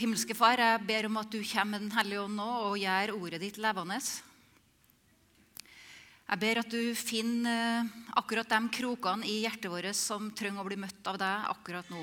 Himmelske 0.00 0.32
Far, 0.32 0.56
jeg 0.56 0.80
ber 0.88 1.10
om 1.10 1.18
at 1.20 1.28
du 1.28 1.42
kommer 1.44 1.74
med 1.74 1.82
Den 1.82 1.92
hellige 1.92 2.22
ånd 2.22 2.38
nå 2.38 2.44
og 2.70 2.78
gjør 2.80 3.10
ordet 3.18 3.40
ditt 3.42 3.58
levende. 3.60 3.98
Jeg 6.30 6.40
ber 6.40 6.60
at 6.62 6.70
du 6.72 6.94
finner 6.96 7.90
akkurat 8.16 8.48
de 8.48 8.60
krokene 8.72 9.28
i 9.28 9.42
hjertet 9.42 9.68
vårt 9.68 9.98
som 9.98 10.30
trenger 10.32 10.62
å 10.62 10.68
bli 10.70 10.78
møtt 10.80 11.10
av 11.10 11.18
deg 11.20 11.50
akkurat 11.52 11.92
nå. 11.92 12.00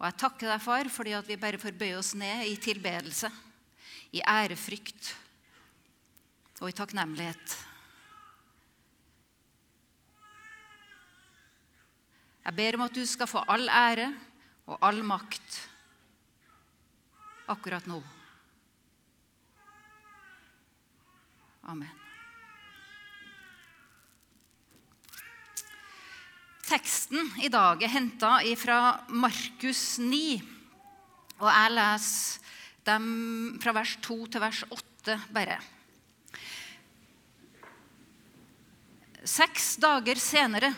Og 0.00 0.04
jeg 0.08 0.18
takker 0.24 0.50
deg, 0.50 0.64
far, 0.64 0.90
fordi 0.90 1.14
at 1.20 1.30
vi 1.30 1.38
bare 1.38 1.62
får 1.62 1.78
bøye 1.78 2.00
oss 2.00 2.10
ned 2.18 2.50
i 2.50 2.58
tilbedelse, 2.58 3.30
i 4.18 4.26
ærefrykt 4.26 5.14
og 6.58 6.72
i 6.72 6.76
takknemlighet. 6.82 7.56
Jeg 12.48 12.60
ber 12.64 12.82
om 12.82 12.88
at 12.90 12.98
du 12.98 13.04
skal 13.06 13.30
få 13.30 13.46
all 13.46 13.70
ære 13.70 14.10
og 14.66 14.78
all 14.82 15.04
makt 15.06 15.64
akkurat 17.48 17.86
nå. 17.88 18.02
Amen. 21.68 21.90
Teksten 26.68 27.30
i 27.40 27.48
dag 27.48 27.80
er 27.82 27.92
henta 27.92 28.38
fra 28.60 28.78
Markus 29.08 29.98
9. 30.00 30.36
Og 31.38 31.48
jeg 31.48 31.72
leser 31.72 32.54
dem 32.88 33.08
fra 33.62 33.72
vers 33.76 33.94
2 34.04 34.16
til 34.32 34.42
vers 34.42 34.62
8 34.68 35.16
bare. 35.32 35.58
Seks 39.28 39.74
dager 39.80 40.20
senere 40.20 40.72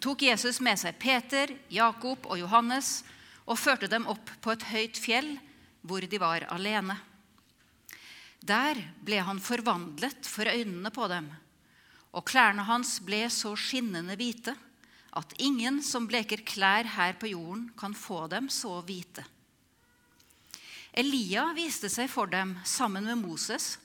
tok 0.00 0.26
Jesus 0.28 0.60
med 0.64 0.80
seg 0.80 0.96
Peter, 1.00 1.52
Jakob 1.72 2.28
og 2.28 2.40
Johannes 2.40 3.02
og 3.48 3.60
førte 3.60 3.88
dem 3.88 4.04
opp 4.08 4.32
på 4.44 4.52
et 4.52 4.66
høyt 4.68 5.00
fjell 5.00 5.36
hvor 5.82 6.04
de 6.04 6.20
var 6.20 6.46
alene. 6.52 6.96
Der 8.38 8.78
ble 9.04 9.20
han 9.24 9.40
forvandlet 9.42 10.26
for 10.26 10.48
øynene 10.48 10.90
på 10.94 11.08
dem, 11.10 11.28
og 12.14 12.26
klærne 12.28 12.64
hans 12.68 12.98
ble 13.04 13.26
så 13.32 13.54
skinnende 13.58 14.16
hvite 14.18 14.54
at 15.18 15.34
ingen 15.42 15.80
som 15.82 16.06
bleker 16.06 16.44
klær 16.46 16.86
her 16.94 17.16
på 17.18 17.32
jorden, 17.32 17.68
kan 17.78 17.94
få 17.96 18.26
dem 18.30 18.48
så 18.52 18.78
hvite. 18.86 19.24
Elia 20.92 21.48
viste 21.56 21.90
seg 21.92 22.10
for 22.10 22.30
dem 22.30 22.56
sammen 22.66 23.06
med 23.06 23.20
Moses, 23.20 23.76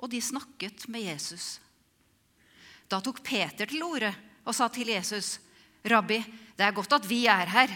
og 0.00 0.10
de 0.12 0.20
snakket 0.22 0.86
med 0.88 1.04
Jesus. 1.08 1.58
Da 2.90 3.00
tok 3.00 3.22
Peter 3.22 3.68
til 3.70 3.84
orde 3.86 4.10
og 4.44 4.54
sa 4.56 4.68
til 4.68 4.88
Jesus, 4.88 5.38
'Rabbi, 5.84 6.18
det 6.56 6.64
er 6.66 6.76
godt 6.76 6.92
at 6.92 7.08
vi 7.08 7.26
er 7.26 7.46
her. 7.46 7.70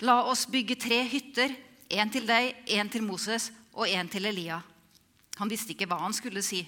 La 0.00 0.22
oss 0.24 0.46
bygge 0.46 0.76
tre 0.76 1.02
hytter, 1.08 1.54
en 1.90 2.10
til 2.12 2.26
deg, 2.26 2.54
en 2.66 2.90
til 2.90 3.02
Moses 3.04 3.50
og 3.72 3.88
en 3.88 4.08
til 4.08 4.26
Elia.' 4.30 4.62
Han 5.40 5.48
visste 5.48 5.72
ikke 5.72 5.88
hva 5.88 6.02
han 6.02 6.12
skulle 6.12 6.42
si, 6.44 6.66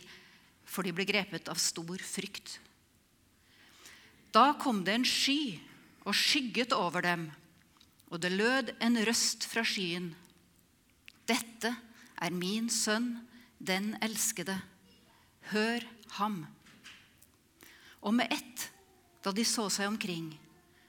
for 0.64 0.82
de 0.82 0.94
ble 0.96 1.04
grepet 1.04 1.50
av 1.52 1.58
stor 1.60 2.00
frykt. 2.00 2.56
Da 4.32 4.54
kom 4.56 4.80
det 4.86 4.94
en 4.96 5.04
sky 5.04 5.58
og 6.08 6.16
skygget 6.16 6.72
over 6.72 7.04
dem, 7.04 7.26
og 8.08 8.22
det 8.22 8.32
lød 8.32 8.72
en 8.80 8.96
røst 9.04 9.44
fra 9.44 9.64
skyen. 9.66 10.14
Dette 11.28 11.74
er 12.16 12.32
min 12.32 12.70
sønn, 12.72 13.18
den 13.60 13.92
elskede. 14.00 14.56
Hør 15.52 15.84
ham. 16.16 16.46
Og 18.00 18.14
med 18.14 18.32
ett, 18.32 18.70
da 19.22 19.32
de 19.36 19.44
så 19.44 19.68
seg 19.70 19.90
omkring, 19.90 20.32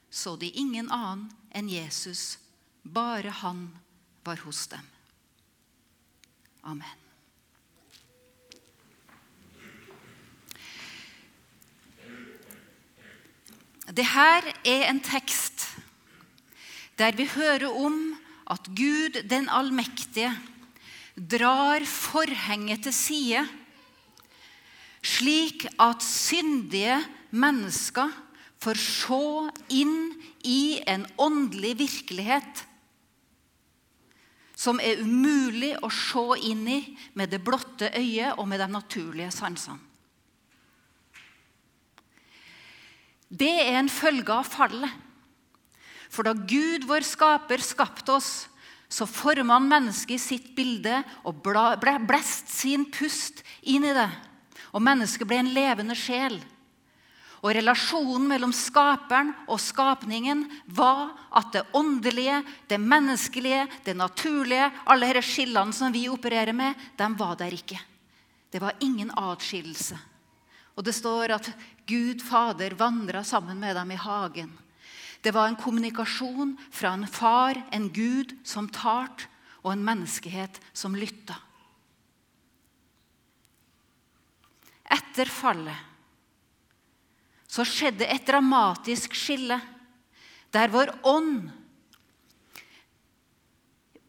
så 0.10 0.38
de 0.40 0.50
ingen 0.56 0.88
annen 0.88 1.28
enn 1.52 1.70
Jesus. 1.70 2.38
Bare 2.84 3.34
han 3.44 3.68
var 4.26 4.40
hos 4.46 4.68
dem. 4.72 4.86
Amen. 6.64 7.00
Det 13.94 14.06
her 14.08 14.48
er 14.64 14.88
en 14.88 15.02
tekst 15.04 15.68
der 16.98 17.16
vi 17.18 17.26
hører 17.28 17.68
om 17.68 18.16
at 18.54 18.70
Gud 18.78 19.24
den 19.30 19.50
allmektige 19.50 20.32
drar 21.18 21.84
forhenget 21.86 22.84
til 22.86 22.94
side, 22.94 23.44
slik 25.04 25.66
at 25.82 26.06
syndige 26.06 27.00
mennesker 27.32 28.14
får 28.64 28.80
se 28.80 29.24
inn 29.76 30.14
i 30.48 30.80
en 30.88 31.06
åndelig 31.20 31.76
virkelighet 31.82 32.64
som 34.64 34.80
er 34.80 35.02
umulig 35.04 35.74
å 35.84 35.90
se 35.92 36.24
inn 36.48 36.64
i 36.72 36.80
med 37.20 37.34
det 37.34 37.42
blotte 37.44 37.90
øyet 37.92 38.38
og 38.38 38.48
med 38.48 38.62
de 38.64 38.70
naturlige 38.72 39.34
sansene. 39.36 39.82
Det 43.34 43.50
er 43.50 43.80
en 43.80 43.90
følge 43.90 44.30
av 44.30 44.46
fallet. 44.46 44.92
For 46.14 46.28
da 46.28 46.36
Gud, 46.38 46.86
vår 46.86 47.02
skaper, 47.08 47.64
skapte 47.66 48.14
oss, 48.14 48.32
så 48.94 49.08
forma 49.10 49.56
han 49.58 49.66
mennesket 49.72 50.20
i 50.20 50.22
sitt 50.22 50.52
bilde 50.54 51.00
og 51.26 51.40
blest 51.42 52.52
sin 52.54 52.86
pust 52.94 53.42
inn 53.66 53.88
i 53.90 53.96
det. 53.98 54.10
Og 54.78 54.84
mennesket 54.86 55.26
ble 55.26 55.40
en 55.42 55.50
levende 55.56 55.98
sjel. 55.98 56.38
Og 57.44 57.52
relasjonen 57.52 58.30
mellom 58.32 58.54
skaperen 58.56 59.34
og 59.52 59.60
skapningen 59.60 60.46
var 60.72 61.12
at 61.36 61.52
det 61.52 61.66
åndelige, 61.76 62.40
det 62.72 62.80
menneskelige, 62.80 63.66
det 63.84 63.98
naturlige, 64.00 64.70
alle 64.88 65.12
disse 65.12 65.36
skillene 65.36 65.76
som 65.76 65.92
vi 65.92 66.06
opererer 66.08 66.56
med, 66.56 66.80
de 66.96 67.10
var 67.20 67.36
der 67.42 67.52
ikke. 67.52 67.82
Det 68.48 68.62
var 68.64 68.80
ingen 68.80 69.12
atskillelse. 69.12 70.00
Og 70.78 70.88
det 70.88 70.96
står 70.96 71.36
at 71.36 71.52
Gud 71.86 72.24
Fader 72.24 72.78
vandra 72.80 73.26
sammen 73.28 73.60
med 73.60 73.76
dem 73.76 73.92
i 73.92 74.00
hagen. 74.00 74.54
Det 75.24 75.34
var 75.36 75.48
en 75.48 75.60
kommunikasjon 75.60 76.56
fra 76.72 76.96
en 76.96 77.08
far, 77.08 77.60
en 77.72 77.90
Gud, 77.92 78.38
som 78.44 78.72
talte, 78.72 79.28
og 79.64 79.72
en 79.72 79.84
menneskehet 79.84 80.58
som 80.76 80.96
lytta. 80.96 81.38
Etter 84.92 85.30
fallet 85.32 85.93
så 87.54 87.66
skjedde 87.68 88.08
et 88.10 88.26
dramatisk 88.26 89.14
skille 89.18 89.60
der 90.54 90.72
vår 90.74 90.94
ånd 91.10 91.52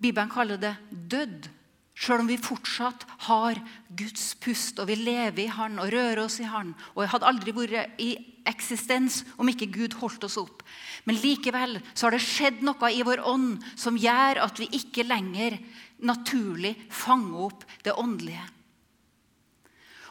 Bibelen 0.04 0.28
kaller 0.28 0.58
det 0.60 0.74
dødd. 0.90 1.46
Sjøl 1.94 2.24
om 2.24 2.28
vi 2.28 2.36
fortsatt 2.42 3.04
har 3.28 3.56
Guds 3.96 4.32
pust, 4.42 4.80
og 4.82 4.88
vi 4.90 4.96
lever 4.98 5.44
i 5.44 5.52
Han 5.54 5.78
og 5.80 5.92
rører 5.94 6.24
oss 6.24 6.40
i 6.42 6.48
Han. 6.50 6.74
Og 6.92 7.04
jeg 7.04 7.12
hadde 7.14 7.28
aldri 7.30 7.54
vært 7.56 8.02
i 8.02 8.10
eksistens 8.50 9.22
om 9.40 9.48
ikke 9.48 9.70
Gud 9.72 9.94
holdt 10.00 10.26
oss 10.26 10.36
opp. 10.40 10.64
Men 11.06 11.20
likevel 11.22 11.78
så 11.94 12.08
har 12.08 12.16
det 12.16 12.24
skjedd 12.26 12.60
noe 12.66 12.90
i 12.92 13.04
vår 13.06 13.22
ånd 13.24 13.62
som 13.80 13.96
gjør 13.96 14.42
at 14.44 14.60
vi 14.60 14.68
ikke 14.76 15.06
lenger 15.06 15.56
naturlig 16.04 16.74
fanger 16.92 17.46
opp 17.46 17.64
det 17.86 17.96
åndelige. 17.96 18.44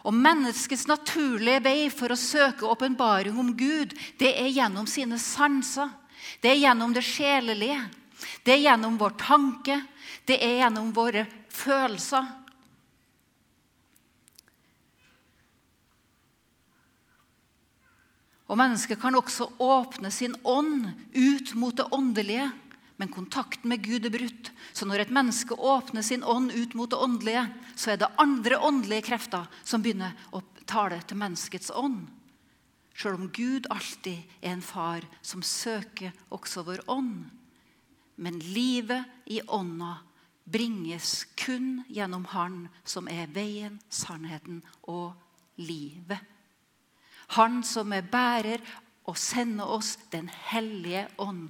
Og 0.03 0.15
Menneskets 0.15 0.85
naturlige 0.89 1.63
vei 1.63 1.87
for 1.93 2.11
å 2.11 2.19
søke 2.19 2.67
åpenbaring 2.67 3.37
om 3.39 3.53
Gud, 3.55 3.95
det 4.19 4.33
er 4.35 4.51
gjennom 4.51 4.87
sine 4.89 5.19
sanser. 5.21 5.91
Det 6.43 6.51
er 6.51 6.59
gjennom 6.59 6.91
det 6.95 7.05
sjelelige. 7.07 7.79
Det 8.43 8.57
er 8.57 8.65
gjennom 8.65 8.99
vår 8.99 9.15
tanke. 9.19 9.79
Det 10.27 10.39
er 10.43 10.59
gjennom 10.63 10.91
våre 10.95 11.25
følelser. 11.51 12.27
Og 18.51 18.59
Mennesket 18.59 18.99
kan 19.01 19.15
også 19.17 19.47
åpne 19.63 20.11
sin 20.13 20.35
ånd 20.43 20.91
ut 21.15 21.53
mot 21.57 21.73
det 21.73 21.87
åndelige, 21.95 22.51
men 23.03 23.11
kontakten 23.11 23.67
med 23.67 23.83
Gud 23.83 24.05
er 24.07 24.13
brutt. 24.13 24.49
Så 24.71 24.85
når 24.87 25.01
et 25.03 25.09
menneske 25.11 25.57
åpner 25.59 26.05
sin 26.07 26.21
ånd 26.23 26.53
ut 26.55 26.71
mot 26.73 26.87
det 26.87 26.95
åndelige, 27.03 27.41
så 27.75 27.91
er 27.91 27.97
det 27.99 28.07
andre 28.15 28.55
åndelige 28.63 29.03
krefter 29.09 29.49
som 29.59 29.83
begynner 29.83 30.13
å 30.31 30.39
tale 30.63 31.01
til 31.03 31.19
menneskets 31.19 31.73
ånd. 31.75 32.05
Sjøl 32.95 33.17
om 33.17 33.25
Gud 33.35 33.67
alltid 33.73 34.21
er 34.39 34.53
en 34.53 34.63
far 34.63 35.03
som 35.19 35.43
søker 35.43 36.13
også 36.31 36.63
vår 36.63 36.85
ånd. 36.87 37.25
Men 38.15 38.39
livet 38.39 39.03
i 39.27 39.41
ånda 39.51 39.97
bringes 40.47 41.25
kun 41.35 41.81
gjennom 41.91 42.23
Han 42.31 42.69
som 42.87 43.09
er 43.11 43.27
veien, 43.35 43.81
sannheten 43.91 44.61
og 44.87 45.11
livet. 45.59 46.23
Han 47.35 47.65
som 47.67 47.91
er 47.91 48.07
bærer 48.07 48.63
og 49.03 49.19
sender 49.19 49.75
oss 49.75 49.97
Den 50.07 50.31
hellige 50.47 51.09
ånd, 51.19 51.49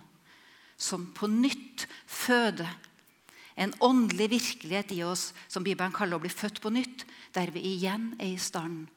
som 0.83 1.07
på 1.15 1.29
nytt 1.31 1.87
føder 2.09 2.69
en 3.55 3.73
åndelig 3.85 4.29
virkelighet 4.33 4.91
i 4.95 5.03
oss 5.05 5.31
som 5.47 5.63
Bibelen 5.65 5.93
kaller 5.93 6.17
å 6.17 6.23
bli 6.23 6.31
født 6.31 6.59
på 6.61 6.71
nytt, 6.73 7.05
der 7.35 7.53
vi 7.53 7.61
igjen 7.75 8.13
er 8.19 8.33
i 8.33 8.41
stand 8.41 8.87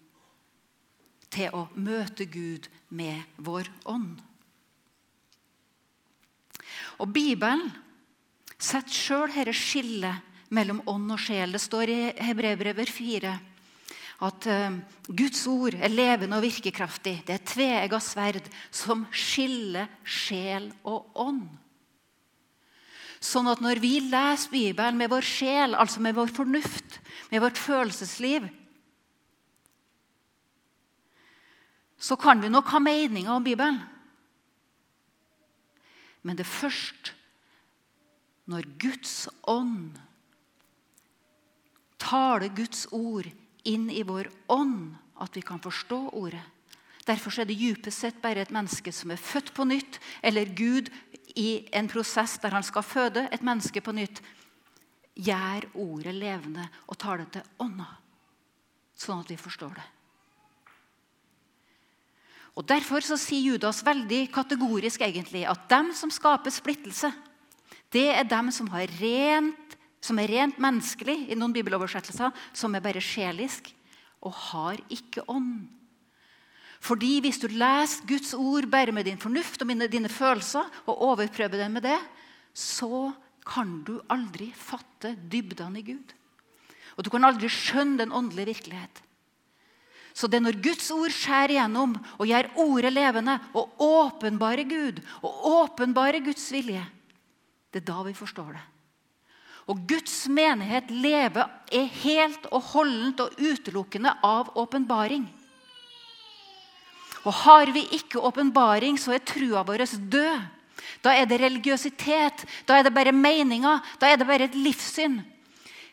til 1.32 1.52
å 1.56 1.66
møte 1.74 2.24
Gud 2.30 2.68
med 2.88 3.36
vår 3.36 3.68
ånd. 3.90 4.22
Og 7.02 7.10
Bibelen 7.12 7.68
setter 8.56 8.94
sjøl 8.94 9.34
dette 9.34 9.52
skillet 9.56 10.48
mellom 10.54 10.80
ånd 10.88 11.12
og 11.12 11.20
sjel. 11.20 11.52
Det 11.52 11.60
står 11.60 11.92
i 11.92 12.00
Hebrevbrevet 12.24 12.88
4 12.88 13.34
at 14.26 14.46
uh, 14.48 14.78
Guds 15.12 15.42
ord 15.50 15.74
er 15.76 15.92
levende 15.92 16.38
og 16.38 16.46
virkekraftig. 16.46 17.18
Det 17.26 17.34
er 17.34 17.42
et 17.42 17.50
tveegga 17.50 18.00
sverd 18.00 18.46
som 18.72 19.04
skiller 19.12 19.90
sjel 20.08 20.70
og 20.88 21.10
ånd. 21.20 21.44
Sånn 23.26 23.48
at 23.50 23.62
når 23.64 23.80
vi 23.82 23.96
leser 24.04 24.52
Bibelen 24.52 24.98
med 25.00 25.10
vår 25.10 25.26
sjel, 25.26 25.74
altså 25.74 26.02
med 26.04 26.14
vår 26.14 26.30
fornuft, 26.30 27.00
med 27.32 27.42
vårt 27.42 27.58
følelsesliv, 27.58 28.46
så 31.98 32.14
kan 32.20 32.42
vi 32.42 32.52
nok 32.52 32.70
ha 32.70 32.78
meninger 32.82 33.32
om 33.32 33.44
Bibelen. 33.44 33.80
Men 36.22 36.38
det 36.38 36.44
er 36.46 36.52
først 36.52 37.14
når 38.46 38.68
Guds 38.78 39.14
ånd 39.50 39.96
taler 41.98 42.52
Guds 42.54 42.84
ord 42.94 43.26
inn 43.66 43.88
i 43.90 44.04
vår 44.06 44.28
ånd, 44.52 44.94
at 45.18 45.34
vi 45.34 45.42
kan 45.42 45.62
forstå 45.62 45.98
ordet. 46.14 46.44
Derfor 47.06 47.40
er 47.40 47.48
det 47.48 47.58
djupest 47.58 48.02
sett 48.02 48.18
bare 48.22 48.42
et 48.42 48.54
menneske 48.54 48.92
som 48.94 49.10
er 49.14 49.22
født 49.22 49.52
på 49.56 49.66
nytt, 49.66 49.98
eller 50.22 50.50
Gud 50.58 50.90
i 51.36 51.66
en 51.76 51.88
prosess 51.88 52.38
der 52.42 52.56
han 52.56 52.64
skal 52.64 52.84
føde 52.86 53.26
et 53.32 53.44
menneske 53.44 53.82
på 53.84 53.94
nytt, 53.96 54.22
gjør 55.16 55.68
ordet 55.80 56.14
levende 56.16 56.64
og 56.86 56.98
tar 57.00 57.22
det 57.22 57.28
til 57.36 57.46
ånda, 57.64 57.88
sånn 58.96 59.22
at 59.24 59.30
vi 59.32 59.38
forstår 59.40 59.76
det. 59.76 59.86
Og 62.56 62.64
Derfor 62.64 63.04
så 63.04 63.18
sier 63.20 63.52
Judas 63.52 63.82
veldig 63.84 64.26
kategorisk 64.32 65.02
egentlig 65.04 65.44
at 65.48 65.66
dem 65.68 65.92
som 65.96 66.12
skaper 66.12 66.52
splittelse, 66.52 67.12
det 67.92 68.08
er 68.14 68.24
dem 68.28 68.48
som, 68.52 68.68
rent, 68.72 69.76
som 70.00 70.18
er 70.18 70.30
rent 70.32 70.60
menneskelig, 70.60 71.18
i 71.30 71.36
noen 71.36 71.52
bibeloversettelser, 71.54 72.32
som 72.56 72.74
er 72.74 72.84
bare 72.84 73.02
sjelisk, 73.04 73.68
og 74.24 74.32
har 74.50 74.80
ikke 74.92 75.24
ånd. 75.30 75.68
Fordi 76.86 77.18
hvis 77.24 77.40
du 77.42 77.48
leser 77.50 78.06
Guds 78.06 78.34
ord 78.36 78.68
bare 78.70 78.94
med 78.94 79.08
din 79.08 79.18
fornuft 79.18 79.62
og 79.62 79.72
dine 79.90 80.08
følelser, 80.08 80.66
og 80.86 81.02
overprøver 81.02 81.58
dem 81.58 81.72
med 81.78 81.82
det, 81.82 81.98
så 82.54 83.10
kan 83.46 83.82
du 83.86 83.98
aldri 84.10 84.52
fatte 84.54 85.14
dybdene 85.30 85.80
i 85.80 85.86
Gud. 85.86 86.14
Og 86.96 87.04
du 87.04 87.10
kan 87.10 87.26
aldri 87.26 87.50
skjønne 87.52 88.00
den 88.00 88.14
åndelige 88.14 88.54
virkelighet. 88.54 89.02
Så 90.16 90.30
det 90.30 90.38
er 90.38 90.46
når 90.46 90.62
Guds 90.64 90.86
ord 90.94 91.12
skjærer 91.12 91.52
igjennom 91.52 91.92
og 92.16 92.28
gjør 92.30 92.48
ordet 92.62 92.92
levende 92.94 93.34
og 93.52 93.82
åpenbare 93.84 94.64
Gud 94.64 95.02
og 95.20 95.42
åpenbare 95.50 96.22
Guds 96.24 96.46
vilje, 96.54 96.80
det 97.68 97.82
er 97.82 97.88
da 97.90 97.98
vi 98.06 98.14
forstår 98.16 98.54
det. 98.56 98.64
Og 99.68 99.82
Guds 99.90 100.14
menighet 100.30 100.88
lever 100.94 101.50
er 101.74 101.90
helt 102.00 102.46
og 102.54 102.62
holdent 102.72 103.20
og 103.20 103.34
utelukkende 103.36 104.14
av 104.24 104.54
åpenbaring. 104.56 105.26
Og 107.26 107.34
har 107.42 107.72
vi 107.74 107.82
ikke 107.98 108.22
åpenbaring, 108.22 108.98
så 108.98 109.16
er 109.16 109.24
trua 109.26 109.64
vår 109.66 109.84
død. 109.98 110.52
Da 111.02 111.12
er 111.14 111.26
det 111.26 111.40
religiøsitet, 111.42 112.44
da 112.66 112.78
er 112.78 112.86
det 112.86 112.94
bare 112.94 113.12
meninger, 113.14 113.82
da 114.00 114.08
er 114.08 114.20
det 114.20 114.26
bare 114.26 114.46
et 114.46 114.54
livssyn. 114.54 115.20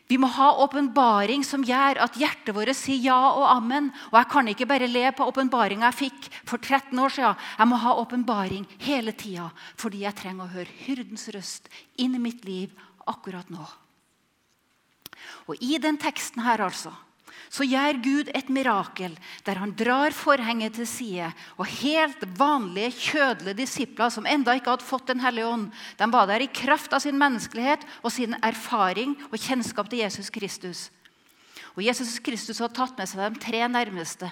Vi 0.06 0.18
må 0.20 0.28
ha 0.28 0.50
åpenbaring 0.60 1.44
som 1.46 1.62
gjør 1.64 1.98
at 2.04 2.16
hjertet 2.20 2.52
vårt 2.54 2.76
sier 2.76 3.00
ja 3.06 3.20
og 3.38 3.46
amen. 3.48 3.88
Og 4.12 4.18
jeg 4.18 4.28
kan 4.34 4.50
ikke 4.52 4.68
bare 4.68 4.88
le 4.90 5.06
på 5.16 5.24
åpenbaringa 5.30 5.88
jeg 5.88 6.00
fikk 6.02 6.28
for 6.44 6.60
13 6.60 6.98
år 7.00 7.14
siden. 7.14 7.40
Jeg 7.58 7.70
må 7.70 7.78
ha 7.80 7.94
åpenbaring 8.02 8.66
hele 8.84 9.14
tida 9.16 9.48
fordi 9.80 10.04
jeg 10.04 10.18
trenger 10.18 10.44
å 10.44 10.52
høre 10.58 10.76
hyrdens 10.84 11.24
røst 11.32 11.72
inn 11.96 12.18
i 12.18 12.20
mitt 12.20 12.44
liv 12.44 12.74
akkurat 13.08 13.48
nå. 13.48 13.64
Og 15.48 15.64
I 15.64 15.80
den 15.80 15.96
teksten 16.00 16.44
her 16.44 16.60
altså, 16.66 16.92
så 17.54 17.66
gjør 17.66 18.00
Gud 18.02 18.30
et 18.34 18.48
mirakel 18.52 19.14
der 19.46 19.60
han 19.60 19.74
drar 19.78 20.14
forhenget 20.16 20.74
til 20.78 20.88
side. 20.88 21.30
Og 21.58 21.68
helt 21.80 22.24
vanlige, 22.38 22.94
kjødelige 23.12 23.60
disipler 23.62 24.10
som 24.10 24.26
enda 24.26 24.56
ikke 24.56 24.74
hadde 24.74 24.86
fått 24.86 25.06
Den 25.12 25.22
hellige 25.22 25.46
ånd, 25.46 25.68
de 25.98 26.08
var 26.10 26.26
der 26.26 26.42
i 26.42 26.50
kraft 26.50 26.92
av 26.92 27.04
sin 27.04 27.18
menneskelighet 27.20 27.84
og 28.02 28.12
sin 28.12 28.34
erfaring 28.42 29.14
og 29.30 29.38
kjennskap 29.38 29.90
til 29.90 30.02
Jesus 30.02 30.30
Kristus. 30.30 30.90
Og 31.76 31.84
Jesus 31.84 32.18
Kristus 32.18 32.58
hadde 32.62 32.76
tatt 32.76 32.98
med 32.98 33.10
seg 33.10 33.34
de 33.34 33.42
tre 33.42 33.62
nærmeste. 33.68 34.30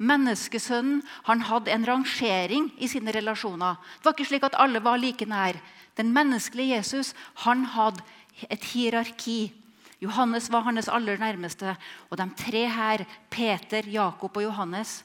Menneskesønnen 0.00 1.02
han 1.26 1.42
hadde 1.44 1.72
en 1.74 1.84
rangering 1.86 2.70
i 2.80 2.88
sine 2.88 3.12
relasjoner. 3.12 3.76
Det 3.98 4.06
var 4.06 4.16
ikke 4.16 4.30
slik 4.30 4.46
at 4.48 4.56
alle 4.56 4.80
var 4.82 5.00
like 5.00 5.26
nær. 5.28 5.58
Den 5.98 6.14
menneskelige 6.16 6.78
Jesus 6.78 7.12
han 7.44 7.66
hadde 7.74 8.00
et 8.48 8.64
hierarki. 8.72 9.52
Johannes 10.00 10.48
var 10.50 10.64
hans 10.64 10.88
aller 10.88 11.20
nærmeste. 11.20 11.74
Og 12.08 12.16
de 12.16 12.26
tre 12.36 12.64
her, 12.72 13.04
Peter, 13.30 13.84
Jakob 13.84 14.36
og 14.36 14.46
Johannes, 14.46 15.02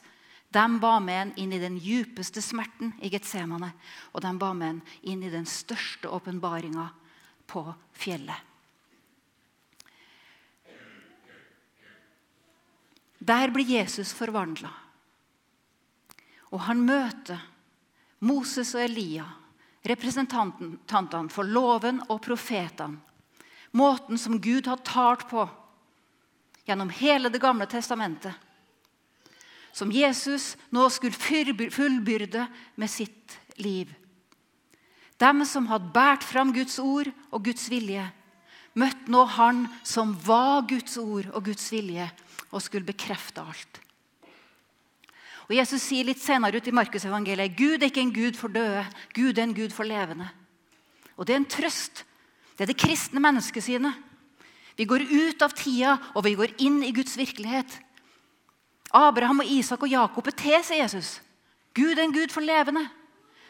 de 0.52 0.64
var 0.80 1.00
med 1.04 1.18
ham 1.18 1.32
inn 1.36 1.52
i 1.52 1.60
den 1.60 1.76
djupeste 1.82 2.40
smerten 2.40 2.94
i 3.04 3.10
Getsemane. 3.12 3.72
Og 4.14 4.22
de 4.24 4.32
var 4.40 4.54
med 4.56 4.76
ham 4.76 4.82
inn 5.02 5.24
i 5.26 5.32
den 5.32 5.44
største 5.44 6.08
åpenbaringa 6.08 6.88
på 7.46 7.66
fjellet. 7.92 8.40
Der 13.26 13.50
blir 13.50 13.66
Jesus 13.66 14.12
forvandla. 14.14 14.70
Og 16.54 16.62
han 16.62 16.84
møter 16.86 17.40
Moses 18.24 18.70
og 18.76 18.84
Elia, 18.84 19.26
representantene 19.84 21.28
for 21.32 21.44
loven 21.44 21.98
og 22.06 22.22
profetene 22.22 23.02
Måten 23.76 24.18
som 24.18 24.40
Gud 24.40 24.66
har 24.70 24.80
talt 24.86 25.26
på 25.28 25.44
gjennom 26.66 26.90
hele 26.90 27.28
Det 27.28 27.42
gamle 27.42 27.66
testamentet. 27.68 28.32
Som 29.76 29.92
Jesus 29.92 30.54
nå 30.72 30.88
skulle 30.90 31.12
fullbyrde 31.70 32.46
med 32.80 32.90
sitt 32.90 33.36
liv. 33.60 33.92
Dem 35.20 35.44
som 35.44 35.68
hadde 35.68 35.92
båret 35.92 36.24
fram 36.24 36.52
Guds 36.52 36.78
ord 36.80 37.10
og 37.30 37.44
Guds 37.44 37.68
vilje, 37.72 38.04
møtte 38.76 39.12
nå 39.12 39.24
Han 39.36 39.66
som 39.84 40.14
var 40.24 40.64
Guds 40.68 40.96
ord 41.00 41.28
og 41.32 41.44
Guds 41.44 41.68
vilje, 41.72 42.08
og 42.52 42.62
skulle 42.62 42.88
bekrefte 42.88 43.44
alt. 43.44 43.80
Og 45.46 45.54
Jesus 45.54 45.84
sier 45.84 46.06
litt 46.08 46.22
senere 46.22 46.58
ut 46.58 46.68
i 46.68 46.74
Markusevangeliet 46.74 47.54
Gud 47.58 47.82
er 47.82 47.90
ikke 47.90 48.02
en 48.02 48.16
gud 48.16 48.38
for 48.38 48.52
døde, 48.52 48.82
Gud 49.14 49.36
er 49.36 49.44
en 49.44 49.54
gud 49.54 49.74
for 49.74 49.84
levende. 49.84 50.28
Og 51.16 51.26
Det 51.26 51.34
er 51.34 51.42
en 51.42 51.52
trøst 51.52 52.05
det 52.56 52.64
er 52.64 52.72
det 52.72 52.80
kristne 52.80 53.20
mennesket 53.20 53.64
sine. 53.64 53.92
Vi 54.76 54.84
går 54.88 55.04
ut 55.04 55.42
av 55.44 55.52
tida, 55.56 55.96
og 56.14 56.24
vi 56.24 56.34
går 56.36 56.56
inn 56.64 56.82
i 56.84 56.92
Guds 56.96 57.16
virkelighet. 57.16 57.78
Abraham 58.96 59.42
og 59.44 59.50
Isak 59.50 59.82
og 59.82 59.92
Jakob 59.92 60.28
er 60.28 60.36
til, 60.36 60.58
sier 60.64 60.82
Jesus. 60.84 61.16
Gud 61.76 61.96
er 61.96 62.04
en 62.06 62.14
Gud 62.14 62.32
for 62.32 62.44
levende. 62.44 62.86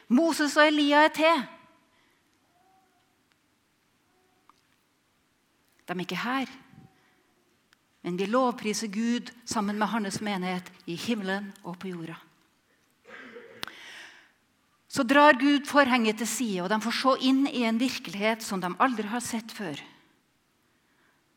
Moses 0.08 0.56
og 0.58 0.66
Elia 0.66 1.04
er 1.06 1.14
til. 1.14 1.42
De 5.86 5.94
er 5.94 6.02
ikke 6.02 6.22
her. 6.22 6.50
Men 8.02 8.18
vi 8.18 8.26
lovpriser 8.30 8.90
Gud 8.90 9.30
sammen 9.46 9.78
med 9.78 9.86
hans 9.86 10.20
menighet 10.20 10.72
i 10.86 10.94
himmelen 10.94 11.52
og 11.64 11.78
på 11.78 11.90
jorda. 11.90 12.18
Så 14.96 15.04
drar 15.04 15.36
Gud 15.36 15.66
forhenget 15.68 16.22
til 16.22 16.28
side, 16.30 16.62
og 16.64 16.70
de 16.72 16.78
får 16.80 16.94
se 16.96 17.10
inn 17.28 17.42
i 17.50 17.66
en 17.68 17.76
virkelighet 17.76 18.40
som 18.40 18.62
de 18.62 18.70
aldri 18.80 19.04
har 19.12 19.20
sett 19.20 19.52
før. 19.52 19.76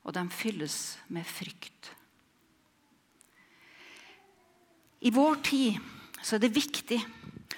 Og 0.08 0.16
de 0.16 0.24
fylles 0.32 0.78
med 1.12 1.28
frykt. 1.28 1.90
I 5.04 5.12
vår 5.12 5.42
tid 5.44 5.80
så 6.24 6.38
er 6.38 6.44
det 6.46 6.56
viktig 6.56 7.00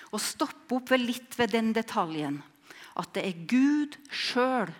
å 0.10 0.17
stoppe 0.22 0.79
opp 0.79 0.89
litt 0.98 1.38
ved 1.38 1.53
den 1.53 1.70
detaljen 1.74 2.41
at 2.98 3.13
det 3.13 3.24
er 3.25 3.46
Gud 3.50 3.98
sjøl 4.10 4.74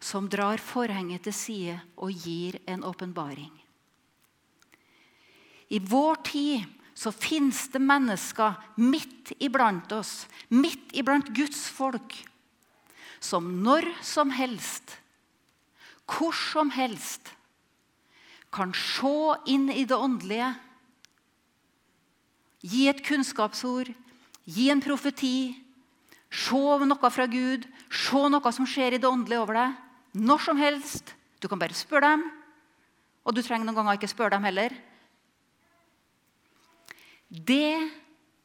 som 0.00 0.28
drar 0.32 0.60
forhenget 0.62 1.26
til 1.28 1.36
side 1.36 1.76
og 2.00 2.16
gir 2.24 2.58
en 2.70 2.84
åpenbaring. 2.86 3.52
I 5.68 5.84
vår 5.84 6.20
tid 6.24 6.77
så 6.98 7.12
fins 7.14 7.68
det 7.70 7.78
mennesker 7.78 8.56
midt 8.82 9.30
iblant 9.38 9.92
oss, 9.94 10.26
midt 10.50 10.90
iblant 10.98 11.30
Guds 11.36 11.68
folk, 11.70 12.16
som 13.22 13.46
når 13.62 13.86
som 14.02 14.32
helst, 14.34 14.96
hvor 16.08 16.34
som 16.34 16.72
helst, 16.74 17.30
kan 18.50 18.72
se 18.72 19.14
inn 19.52 19.68
i 19.70 19.84
det 19.86 19.94
åndelige, 19.94 20.48
gi 22.64 22.88
et 22.90 23.04
kunnskapsord, 23.04 23.92
gi 24.48 24.68
en 24.72 24.82
profeti, 24.82 25.52
se 26.32 26.58
noe 26.88 27.10
fra 27.12 27.28
Gud, 27.30 27.68
se 27.92 28.24
noe 28.32 28.52
som 28.56 28.66
skjer 28.66 28.96
i 28.96 29.00
det 29.02 29.08
åndelige 29.08 29.44
over 29.44 29.60
deg. 29.60 29.78
Når 30.18 30.42
som 30.42 30.58
helst. 30.58 31.14
Du 31.38 31.46
kan 31.46 31.60
bare 31.60 31.76
spørre 31.76 32.16
dem. 32.16 32.24
Og 33.28 33.36
du 33.36 33.42
trenger 33.44 33.68
noen 33.68 33.76
ganger 33.76 33.98
ikke 33.98 34.10
spørre 34.10 34.34
dem 34.34 34.48
heller. 34.48 34.72
Det 37.28 37.90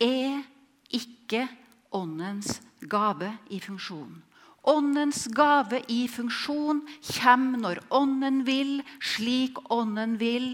er 0.03 0.43
ikke 0.91 1.47
åndens 1.95 2.59
gave 2.79 3.31
i 3.49 3.59
funksjon. 3.63 4.21
Åndens 4.63 5.27
gave 5.35 5.81
i 5.91 6.05
funksjon 6.07 6.81
kommer 7.19 7.59
når 7.59 7.83
Ånden 7.91 8.43
vil, 8.47 8.81
slik 8.99 9.59
Ånden 9.71 10.17
vil, 10.19 10.53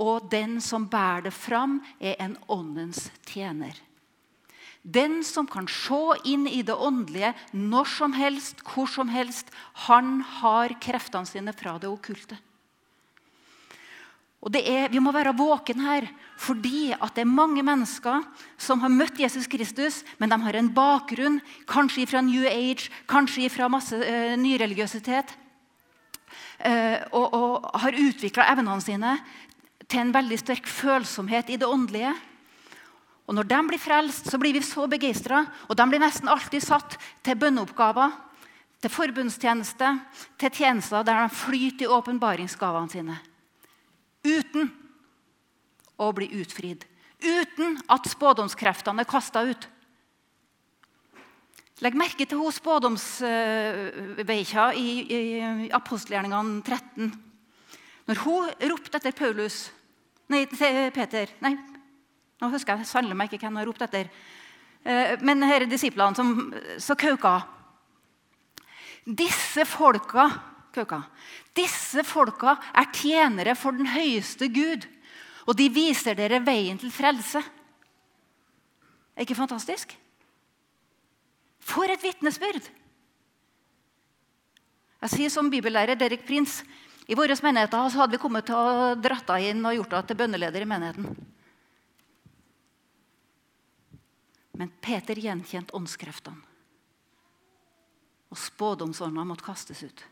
og 0.00 0.30
den 0.32 0.60
som 0.64 0.88
bærer 0.88 1.28
det 1.28 1.34
fram, 1.36 1.80
er 2.00 2.16
en 2.24 2.36
Åndens 2.48 3.10
tjener. 3.28 3.76
Den 4.80 5.20
som 5.24 5.44
kan 5.44 5.66
se 5.68 6.00
inn 6.24 6.46
i 6.48 6.62
det 6.64 6.72
åndelige 6.72 7.34
når 7.52 7.88
som 7.92 8.14
helst, 8.16 8.62
hvor 8.64 8.88
som 8.88 9.10
helst, 9.12 9.52
han 9.88 10.22
har 10.40 10.72
kreftene 10.80 11.28
sine 11.28 11.52
fra 11.52 11.76
det 11.80 11.90
okkulte. 11.90 12.38
Og 14.40 14.56
er, 14.56 14.88
Vi 14.88 15.00
må 15.00 15.12
være 15.12 15.36
våken 15.36 15.82
her, 15.84 16.06
fordi 16.40 16.94
det 16.96 17.20
er 17.20 17.28
mange 17.28 17.62
mennesker 17.62 18.24
som 18.56 18.80
har 18.80 18.88
møtt 18.88 19.20
Jesus 19.20 19.46
Kristus, 19.46 20.00
men 20.18 20.30
de 20.32 20.40
har 20.40 20.56
en 20.56 20.72
bakgrunn, 20.72 21.40
kanskje 21.68 22.06
fra 22.08 22.22
New 22.24 22.46
Age, 22.48 22.88
kanskje 23.06 23.50
fra 23.52 23.68
masse 23.68 23.92
uh, 23.92 24.36
nyreligiøsitet, 24.40 25.36
uh, 26.64 26.98
og, 27.12 27.26
og, 27.36 27.70
har 27.84 28.00
utvikla 28.00 28.48
evnene 28.54 28.80
sine 28.80 29.18
til 29.86 30.06
en 30.06 30.16
veldig 30.16 30.40
sterk 30.40 30.66
følsomhet 30.66 31.50
i 31.50 31.60
det 31.60 31.68
åndelige. 31.68 32.14
Og 33.28 33.36
Når 33.36 33.44
de 33.44 33.62
blir 33.68 33.78
frelst, 33.78 34.30
så 34.30 34.38
blir 34.40 34.56
vi 34.56 34.64
så 34.64 34.88
begeistra, 34.88 35.44
og 35.68 35.76
de 35.76 35.84
blir 35.86 36.00
nesten 36.00 36.32
alltid 36.32 36.64
satt 36.64 36.96
til 37.22 37.36
bønneoppgaver, 37.36 38.16
til 38.80 38.90
forbundstjeneste, 38.90 39.98
til 40.40 40.50
tjenester 40.50 41.04
der 41.04 41.26
de 41.26 41.36
flyter 41.36 41.84
i 41.84 41.92
åpenbaringsgavene 41.92 42.88
sine 42.88 43.18
uten 44.24 44.70
å 46.00 46.12
bli 46.16 46.30
utfridd. 46.40 46.86
Uten 47.20 47.76
at 47.92 48.08
spådomskreftene 48.08 49.04
er 49.04 49.08
kasta 49.08 49.44
ut. 49.48 49.68
Legg 51.80 51.96
merke 51.96 52.26
til 52.28 52.38
hos 52.42 52.58
spådomsveikja 52.60 54.64
i, 54.76 54.88
i 55.08 55.20
apostelgjerningene 55.72 56.60
13. 56.66 57.12
Når 58.08 58.16
hun 58.24 58.50
ropte 58.72 58.96
etter 58.98 59.12
Paulus 59.16 59.56
Nei, 60.30 60.46
Peter 60.46 61.26
Nei, 61.42 61.54
nå 62.40 62.48
husker 62.52 62.76
jeg 62.78 62.86
sannelig 62.86 63.16
meg 63.18 63.32
ikke 63.32 63.46
hvem 63.48 63.56
hun 63.58 63.66
ropte 63.66 63.84
ropt 63.84 63.88
etter. 63.88 64.06
Eh, 64.84 65.18
men 65.26 65.42
er 65.44 65.66
disiplene 65.68 66.16
som 66.16 66.54
så 66.80 66.94
kauka. 66.96 67.40
Disse 69.04 69.64
folka 69.66 70.30
kauka. 70.74 71.02
Disse 71.56 72.04
folka 72.06 72.56
er 72.74 72.90
tjenere 72.94 73.56
for 73.58 73.76
den 73.76 73.88
høyeste 73.90 74.50
Gud, 74.52 74.86
og 75.48 75.56
de 75.58 75.70
viser 75.72 76.18
dere 76.18 76.42
veien 76.44 76.78
til 76.78 76.92
frelse. 76.94 77.42
Er 79.16 79.26
ikke 79.26 79.38
fantastisk? 79.38 79.96
For 81.60 81.90
et 81.90 82.02
vitnesbyrd! 82.02 82.70
Jeg 85.00 85.12
sier 85.14 85.32
som 85.32 85.48
bibellærer 85.52 85.96
Derek 85.96 86.26
Prins 86.28 86.60
i 87.10 87.16
våre 87.18 87.34
menigheter 87.42 87.88
så 87.90 88.02
hadde 88.02 88.14
vi 88.14 88.22
kommet 88.22 88.46
til 88.46 88.54
å 88.54 88.94
dratt 88.94 89.32
henne 89.32 89.50
inn 89.50 89.66
og 89.66 89.74
gjort 89.78 89.96
henne 89.96 90.08
til 90.10 90.18
bønneleder 90.20 90.62
i 90.62 90.68
menigheten. 90.68 91.08
Men 94.60 94.70
Peter 94.84 95.18
gjenkjente 95.18 95.74
åndskreftene. 95.74 96.44
Og 98.30 98.38
spådomsåndene 98.38 99.26
måtte 99.26 99.42
kastes 99.42 99.80
ut. 99.82 100.04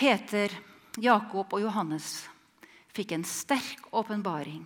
Peter, 0.00 0.48
Jakob 0.96 1.52
og 1.52 1.60
Johannes 1.60 2.22
fikk 2.96 3.12
en 3.12 3.24
sterk 3.28 3.82
åpenbaring 3.92 4.62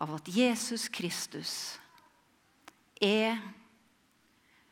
av 0.00 0.14
at 0.16 0.30
Jesus 0.32 0.86
Kristus 0.88 1.52
er 2.96 3.36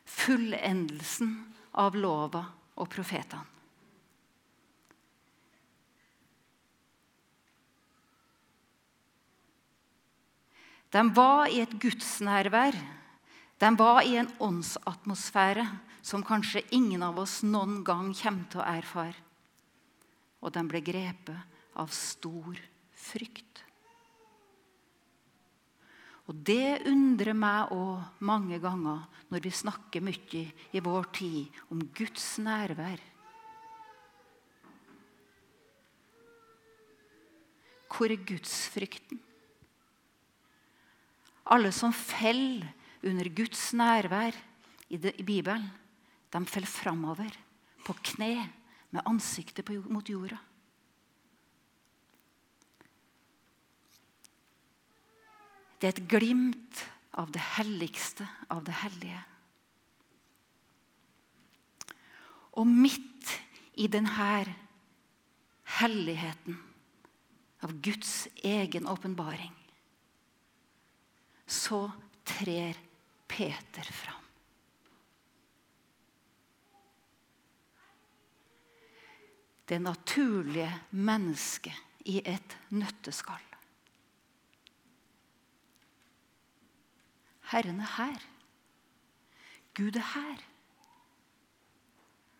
fullendelsen 0.08 1.34
av 1.76 1.98
lova 2.00 2.46
og 2.80 2.88
profetene. 2.88 3.44
De 10.88 11.02
var 11.12 11.50
i 11.52 11.60
et 11.60 11.74
gudsnærvær. 11.76 12.72
De 13.60 13.70
var 13.76 14.00
i 14.08 14.16
en 14.16 14.30
åndsatmosfære 14.40 15.66
som 16.08 16.24
kanskje 16.24 16.64
ingen 16.72 17.02
av 17.04 17.18
oss 17.20 17.42
noen 17.44 17.82
gang 17.84 18.14
kommer 18.16 18.48
til 18.48 18.62
å 18.62 18.68
erfare. 18.70 19.16
Og 20.40 20.54
de 20.54 20.62
ble 20.70 20.80
grepet 20.80 21.58
av 21.76 21.90
stor 21.92 22.56
frykt. 22.96 23.64
Og 26.28 26.36
Det 26.44 26.84
undrer 26.88 27.36
meg 27.36 27.72
òg 27.72 28.24
mange 28.24 28.58
ganger 28.60 29.04
når 29.32 29.44
vi 29.44 29.52
snakker 29.52 30.04
mye 30.04 30.42
i 30.76 30.82
vår 30.84 31.08
tid 31.16 31.60
om 31.72 31.80
Guds 31.96 32.26
nærvær. 32.44 33.00
Hvor 37.88 38.12
er 38.12 38.28
gudsfrykten? 38.28 39.20
Alle 41.48 41.72
som 41.72 41.96
faller 41.96 42.68
under 43.02 43.28
Guds 43.32 43.70
nærvær 43.72 44.36
i, 44.92 44.98
Bibelen, 45.00 45.64
de 46.30 46.44
fell 46.46 46.66
framover, 46.68 47.32
på 47.86 47.94
kne, 48.04 48.48
med 48.90 49.04
ansiktet 49.08 49.68
mot 49.88 50.08
jorda. 50.08 50.38
Det 55.78 55.86
er 55.86 55.94
et 55.94 56.08
glimt 56.10 56.84
av 57.20 57.30
det 57.34 57.42
helligste 57.54 58.26
av 58.50 58.64
det 58.66 58.74
hellige. 58.80 59.20
Og 62.58 62.66
midt 62.66 63.34
i 63.78 63.86
denne 63.86 64.54
helligheten 65.78 66.58
av 67.62 67.76
Guds 67.82 68.26
egen 68.42 68.88
åpenbaring 68.90 69.54
så 71.46 71.86
trer 72.26 72.76
Peter 73.30 73.86
fram. 73.92 74.27
Det 79.68 79.80
naturlige 79.82 80.72
mennesket 80.90 81.76
i 82.08 82.20
et 82.24 82.56
nøtteskall. 82.72 83.44
Herren 87.52 87.80
er 87.80 87.92
her. 87.96 88.22
Gud 89.76 89.96
er 89.96 90.04
her. 90.14 90.44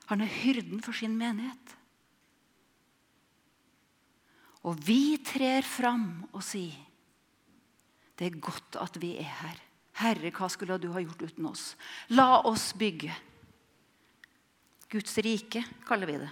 Han 0.08 0.24
er 0.24 0.32
hyrden 0.40 0.80
for 0.84 0.96
sin 0.96 1.16
menighet. 1.16 1.74
Og 4.68 4.76
vi 4.84 5.16
trer 5.24 5.64
fram 5.64 6.26
og 6.32 6.42
sier 6.44 6.84
det 8.18 8.26
er 8.26 8.40
godt 8.42 8.74
at 8.82 8.96
vi 8.98 9.12
er 9.22 9.28
her. 9.30 9.58
Herre, 10.00 10.32
hva 10.34 10.48
skulle 10.50 10.74
du 10.82 10.88
ha 10.90 11.02
gjort 11.04 11.22
uten 11.22 11.46
oss? 11.46 11.76
La 12.10 12.40
oss 12.46 12.72
bygge. 12.74 13.14
Guds 14.90 15.14
rike, 15.22 15.62
kaller 15.86 16.10
vi 16.10 16.16
det. 16.24 16.30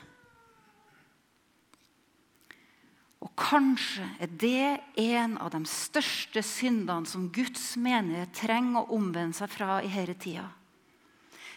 Og 3.26 3.32
kanskje 3.34 4.06
er 4.22 4.30
det 4.38 4.66
en 5.02 5.34
av 5.42 5.50
de 5.50 5.64
største 5.66 6.44
syndene 6.46 7.10
som 7.10 7.26
Guds 7.34 7.72
menighet 7.80 8.36
trenger 8.38 8.84
å 8.84 8.98
omvende 9.00 9.34
seg 9.34 9.50
fra 9.50 9.80
i 9.82 9.90
denne 9.90 10.14
tida. 10.22 10.46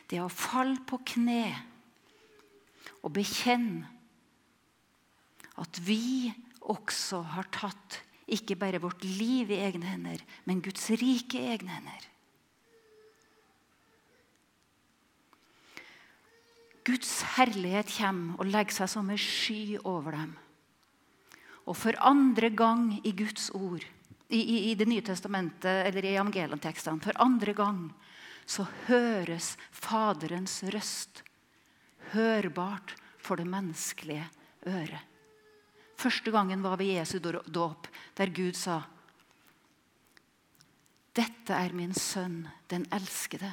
Det 0.10 0.18
å 0.24 0.32
falle 0.34 0.82
på 0.90 0.98
kne 1.06 1.44
og 3.06 3.14
bekjenne 3.14 3.86
at 5.62 5.82
vi 5.86 6.32
også 6.72 7.22
har 7.36 7.50
tatt 7.54 8.00
ikke 8.30 8.58
bare 8.58 8.82
vårt 8.82 9.04
liv 9.06 9.52
i 9.52 9.62
egne 9.62 9.92
hender, 9.92 10.22
men 10.50 10.64
Guds 10.66 10.88
rike 10.98 11.38
i 11.38 11.52
egne 11.54 11.76
hender. 11.76 12.06
Guds 16.90 17.12
herlighet 17.36 17.92
kommer 18.00 18.40
og 18.40 18.50
legger 18.50 18.82
seg 18.82 18.94
som 18.96 19.10
en 19.14 19.22
sky 19.22 19.78
over 19.84 20.16
dem. 20.18 20.38
Og 21.70 21.78
for 21.78 21.98
andre 22.02 22.50
gang 22.50 22.96
i 23.06 23.14
Guds 23.14 23.52
ord, 23.54 23.86
i, 24.30 24.40
i, 24.40 24.58
i 24.72 24.76
Det 24.76 24.88
nye 24.90 25.06
testamentet 25.06 25.86
eller 25.86 26.06
i 26.06 26.16
evangelientekstene, 26.16 27.02
for 27.02 27.22
andre 27.22 27.54
gang 27.54 27.90
så 28.50 28.66
høres 28.88 29.56
Faderens 29.72 30.64
røst 30.74 31.24
hørbart 32.14 32.96
for 33.22 33.38
det 33.38 33.46
menneskelige 33.46 34.26
øret. 34.66 35.06
Første 36.00 36.32
gangen 36.32 36.64
var 36.64 36.80
ved 36.80 36.96
Jesu 36.96 37.20
dåp, 37.20 37.88
der 38.18 38.32
Gud 38.34 38.56
sa 38.56 38.82
Dette 41.14 41.54
er 41.54 41.74
min 41.76 41.94
sønn, 41.94 42.48
den 42.72 42.86
elskede. 42.96 43.50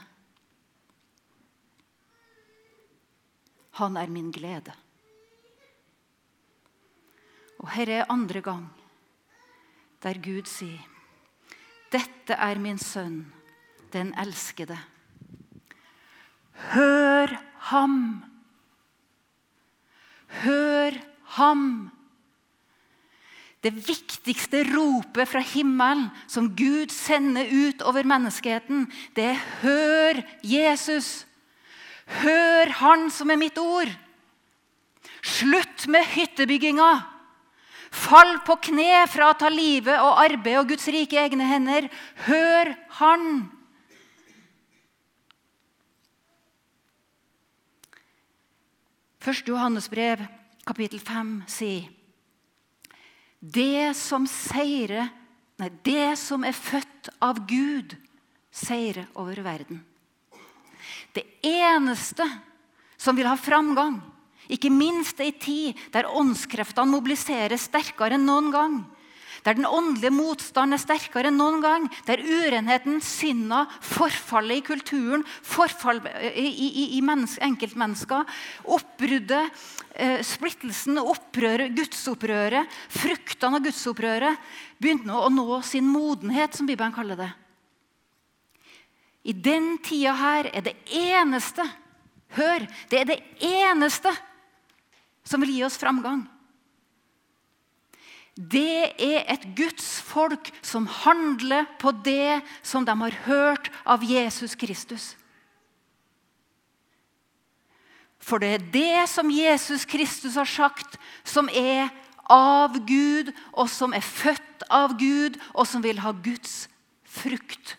Han 3.80 3.96
er 3.96 4.06
min 4.06 4.30
glede. 4.30 4.72
Og 7.58 7.70
her 7.74 7.88
er 7.88 8.12
andre 8.12 8.42
gang 8.44 8.66
der 10.02 10.18
Gud 10.22 10.46
sier, 10.46 10.82
'Dette 11.90 12.34
er 12.34 12.58
min 12.58 12.78
sønn, 12.78 13.32
den 13.92 14.12
elskede'. 14.14 14.78
Hør 16.74 17.32
ham! 17.70 18.24
Hør 20.42 20.98
ham! 21.38 21.90
Det 23.62 23.72
viktigste 23.88 24.62
ropet 24.68 25.28
fra 25.28 25.40
himmelen 25.42 26.10
som 26.30 26.52
Gud 26.54 26.92
sender 26.94 27.48
ut 27.50 27.82
over 27.82 28.06
menneskeheten, 28.06 28.86
det 29.16 29.24
er 29.24 29.40
'Hør 29.62 30.22
Jesus'. 30.44 31.24
Hør 32.06 32.70
Han 32.70 33.10
som 33.10 33.30
er 33.30 33.36
mitt 33.36 33.58
ord. 33.58 33.90
Slutt 35.22 35.88
med 35.88 36.04
hyttebygginga. 36.04 37.15
Fall 37.96 38.36
på 38.46 38.58
kne 38.68 39.06
fra 39.10 39.30
å 39.32 39.36
ta 39.38 39.48
livet 39.50 39.98
og 40.02 40.20
arbeid 40.20 40.60
og 40.60 40.72
Guds 40.74 40.86
rike 40.92 41.16
i 41.16 41.22
egne 41.24 41.48
hender. 41.48 41.88
Hør 42.26 42.74
Han. 43.00 43.46
Første 49.26 49.50
Johannes 49.50 49.88
brev, 49.90 50.20
kapittel 50.68 51.00
5, 51.02 51.38
sier 51.50 51.88
det 53.40 53.94
som 53.98 54.26
seirer 54.30 55.12
Nei, 55.56 55.70
det 55.88 56.18
som 56.20 56.42
er 56.44 56.52
født 56.52 57.08
av 57.24 57.38
Gud, 57.48 57.94
seirer 58.52 59.06
over 59.16 59.38
verden. 59.40 59.78
Det 61.16 61.22
eneste 61.40 62.26
som 63.00 63.16
vil 63.16 63.24
ha 63.24 63.38
framgang, 63.40 64.02
ikke 64.52 64.70
minst 64.72 65.20
i 65.22 65.32
tid 65.32 65.78
der 65.94 66.10
åndskreftene 66.10 66.92
mobiliseres 66.92 67.66
sterkere 67.70 68.18
enn 68.18 68.26
noen 68.28 68.52
gang, 68.54 68.76
der 69.46 69.54
den 69.54 69.68
åndelige 69.68 70.10
motstanden 70.10 70.74
er 70.74 70.82
sterkere 70.82 71.30
enn 71.30 71.38
noen 71.38 71.60
gang, 71.62 71.86
der 72.08 72.18
urenheten, 72.18 72.98
synda, 73.04 73.64
forfallet 73.78 74.58
i 74.58 74.66
kulturen, 74.66 75.22
forfall 75.22 76.00
i, 76.32 76.48
i, 76.50 76.86
i 76.98 77.00
enkeltmennesker, 77.46 78.26
oppbruddet, 78.74 79.54
eh, 79.94 80.18
splittelsen, 80.26 80.98
opprøret, 80.98 81.76
gudsopprøret, 81.78 82.66
fruktene 82.90 83.60
av 83.60 83.66
gudsopprøret 83.68 84.50
begynte 84.82 85.14
å 85.14 85.30
nå 85.30 85.62
sin 85.62 85.86
modenhet, 85.86 86.58
som 86.58 86.66
Bibelen 86.66 86.94
kaller 86.94 87.22
det. 87.22 87.32
I 89.26 89.32
den 89.32 89.76
tida 89.82 90.14
her 90.14 90.50
er 90.54 90.62
det 90.66 90.76
eneste 90.90 91.64
Hør! 92.36 92.66
Det 92.90 92.98
er 93.00 93.06
det 93.08 93.20
eneste 93.46 94.10
som 95.26 95.42
vil 95.42 95.56
gi 95.58 95.64
oss 95.66 95.78
framgang 95.80 96.24
det 98.36 98.92
er 99.00 99.22
et 99.32 99.44
Guds 99.56 99.96
folk 100.04 100.50
som 100.60 100.84
handler 101.04 101.64
på 101.80 101.90
det 102.04 102.42
som 102.60 102.84
de 102.84 102.92
har 102.92 103.14
hørt 103.24 103.70
av 103.88 104.04
Jesus 104.04 104.54
Kristus. 104.54 105.14
For 108.20 108.42
det 108.42 108.50
er 108.52 108.66
det 108.74 109.08
som 109.08 109.30
Jesus 109.32 109.86
Kristus 109.88 110.36
har 110.36 110.48
sagt, 110.50 110.98
som 111.24 111.48
er 111.48 111.88
av 112.28 112.76
Gud, 112.84 113.32
og 113.54 113.70
som 113.72 113.94
er 113.96 114.04
født 114.04 114.66
av 114.68 114.98
Gud, 115.00 115.38
og 115.54 115.64
som 115.64 115.80
vil 115.80 116.02
ha 116.04 116.12
Guds 116.12 116.66
frukt. 117.06 117.76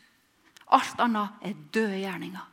Alt 0.74 0.98
annet 1.04 1.46
er 1.46 1.58
døde 1.76 2.00
gjerninger. 2.02 2.46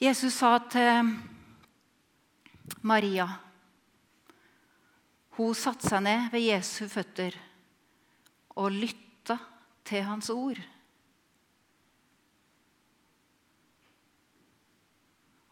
Jesus 0.00 0.32
sa 0.34 0.54
til 0.72 1.10
Maria 2.80 3.26
Hun 5.36 5.52
satte 5.54 5.88
seg 5.88 6.00
ned 6.06 6.30
ved 6.32 6.46
Jesu 6.46 6.86
føtter 6.88 7.36
og 8.56 8.72
lytta 8.72 9.36
til 9.84 10.04
hans 10.04 10.28
ord. 10.32 10.58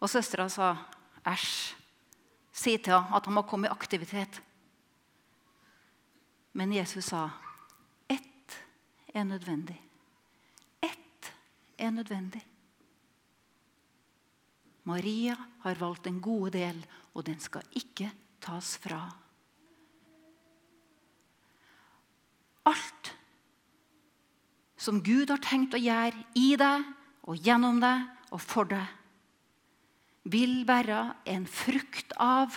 Og 0.01 0.11
søstera 0.11 0.49
sa, 0.49 0.75
'Æsj, 1.25 1.75
si 2.53 2.77
til 2.77 2.93
ham 2.93 3.15
at 3.15 3.25
han 3.25 3.35
må 3.35 3.43
komme 3.43 3.67
i 3.67 3.71
aktivitet.' 3.71 4.43
Men 6.53 6.73
Jesus 6.73 7.05
sa, 7.05 7.31
'Ett 8.09 8.61
er 9.15 9.25
nødvendig. 9.25 9.81
Ett 10.83 11.33
er 11.79 11.91
nødvendig.' 11.91 12.58
Maria 14.89 15.37
har 15.65 15.79
valgt 15.81 16.07
den 16.09 16.21
gode 16.25 16.55
del, 16.57 16.79
og 17.13 17.27
den 17.29 17.41
skal 17.43 17.67
ikke 17.77 18.09
tas 18.41 18.77
fra. 18.81 19.03
Alt 22.69 23.13
som 24.79 25.03
Gud 25.05 25.29
har 25.33 25.43
tenkt 25.45 25.75
å 25.77 25.83
gjøre 25.83 26.25
i 26.39 26.53
deg 26.61 26.87
og 27.29 27.45
gjennom 27.45 27.81
deg 27.83 28.33
og 28.33 28.41
for 28.41 28.69
deg, 28.71 28.87
vil 30.29 30.63
være 30.69 31.01
en 31.33 31.47
frukt 31.49 32.13
av 32.21 32.57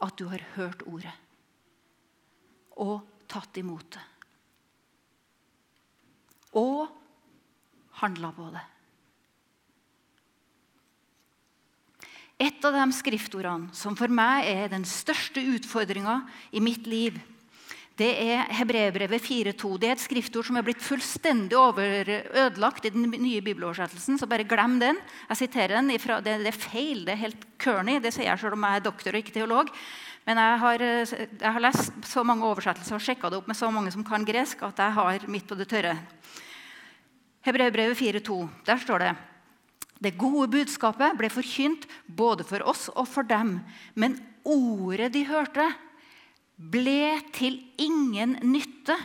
at 0.00 0.16
du 0.16 0.26
har 0.32 0.44
hørt 0.56 0.84
ordet 0.88 1.12
og 2.80 3.04
tatt 3.28 3.60
imot 3.60 3.90
det. 3.92 4.04
Og 6.56 6.88
handla 8.00 8.32
på 8.34 8.48
det. 8.54 8.64
Et 12.40 12.64
av 12.64 12.72
de 12.72 12.84
skriftordene 12.96 13.68
som 13.76 13.96
for 13.98 14.08
meg 14.08 14.46
er 14.48 14.70
den 14.72 14.86
største 14.88 15.42
utfordringa 15.44 16.22
i 16.56 16.62
mitt 16.64 16.86
liv, 16.88 17.18
det 18.00 18.14
er 18.16 18.46
Hebreerbrevet 18.56 19.20
4.2. 19.20 19.74
Det 19.76 19.88
er 19.90 19.92
et 19.92 20.00
skriftord 20.00 20.46
som 20.48 20.56
er 20.56 20.64
blitt 20.64 20.80
fullstendig 20.80 21.58
ødelagt 21.58 22.86
i 22.88 22.92
den 22.94 23.10
nye 23.10 23.42
bibeloversettelsen. 23.44 24.16
Så 24.16 24.28
bare 24.30 24.46
glem 24.48 24.78
den. 24.80 24.96
Jeg 25.28 25.40
siterer 25.42 25.76
den. 25.76 25.92
Ifra, 25.92 26.16
det, 26.24 26.38
det, 26.40 26.54
er 26.54 26.62
feil. 26.62 27.02
Det 27.04 27.12
er 27.12 27.24
helt 27.26 27.44
corny. 27.60 27.98
Det 28.00 28.14
sier 28.16 28.30
jeg 28.30 28.40
selv 28.40 28.56
om 28.56 28.64
jeg 28.64 28.80
er 28.80 28.86
doktor 28.86 29.12
og 29.12 29.20
ikke 29.20 29.36
teolog. 29.36 29.72
Men 30.24 30.40
jeg 30.40 30.60
har, 30.64 30.84
jeg 30.86 31.52
har 31.58 31.64
lest 31.66 32.08
så 32.08 32.24
mange 32.24 32.48
oversettelser 32.48 32.96
og 32.96 33.04
sjekka 33.04 33.28
det 33.28 33.42
opp 33.42 33.50
med 33.52 33.60
så 33.60 33.68
mange 33.74 33.92
som 33.92 34.06
kan 34.06 34.24
gresk, 34.24 34.64
at 34.64 34.80
jeg 34.80 34.96
har 34.96 35.28
midt 35.28 35.48
på 35.50 35.60
det 35.60 35.68
tørre. 35.68 35.98
Hebreerbrevet 37.44 38.00
4.2. 38.00 38.40
Der 38.64 38.80
står 38.80 39.04
det 39.04 39.12
det 40.00 40.16
gode 40.20 40.48
budskapet 40.52 41.16
ble 41.18 41.28
forkynt 41.32 41.86
både 42.06 42.44
for 42.48 42.64
oss 42.68 42.88
og 42.94 43.06
for 43.08 43.26
dem. 43.28 43.58
Men 43.94 44.16
ordet 44.48 45.12
de 45.12 45.26
hørte, 45.28 45.66
ble 46.60 47.20
til 47.32 47.60
ingen 47.80 48.36
nytte 48.44 48.96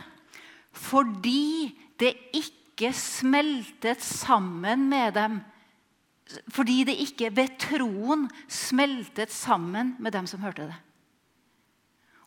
fordi 0.76 1.72
det 1.96 2.12
ikke 2.36 2.90
smeltet 2.92 4.02
sammen 4.04 4.88
med 4.90 5.14
dem. 5.16 5.38
Fordi 6.52 6.82
det 6.84 6.96
ikke 7.00 7.30
ved 7.32 7.54
troen 7.62 8.26
smeltet 8.48 9.32
sammen 9.32 9.94
med 10.02 10.12
dem 10.12 10.28
som 10.28 10.42
hørte 10.44 10.68
det. 10.68 10.76